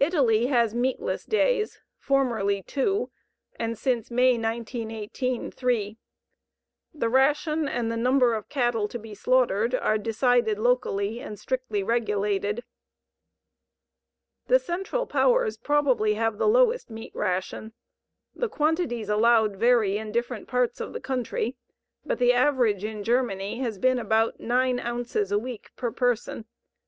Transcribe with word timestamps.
Italy 0.00 0.46
has 0.46 0.74
meatless 0.74 1.24
days, 1.24 1.78
formerly 1.98 2.64
2, 2.64 3.12
and 3.60 3.78
since 3.78 4.10
May, 4.10 4.32
1918, 4.32 5.52
3. 5.52 5.96
The 6.92 7.08
ration 7.08 7.68
and 7.68 7.88
the 7.88 7.96
number 7.96 8.34
of 8.34 8.48
cattle 8.48 8.88
to 8.88 8.98
be 8.98 9.14
slaughtered 9.14 9.72
are 9.72 9.98
decided 9.98 10.58
locally 10.58 11.20
and 11.20 11.38
strictly 11.38 11.84
regulated. 11.84 12.64
The 14.48 14.58
Central 14.58 15.06
Powers 15.06 15.56
probably 15.56 16.14
have 16.14 16.38
the 16.38 16.48
lowest 16.48 16.90
meat 16.90 17.14
ration. 17.14 17.72
The 18.34 18.48
quantities 18.48 19.08
allowed 19.08 19.54
vary 19.54 19.96
in 19.96 20.10
different 20.10 20.48
parts 20.48 20.80
of 20.80 20.92
the 20.92 21.00
country, 21.00 21.54
but 22.04 22.18
the 22.18 22.32
average 22.32 22.82
in 22.82 23.04
Germany 23.04 23.60
has 23.60 23.78
been 23.78 24.00
about 24.00 24.40
9 24.40 24.80
ounces 24.80 25.30
a 25.30 25.38
week 25.38 25.70
per 25.76 25.92
person. 25.92 26.46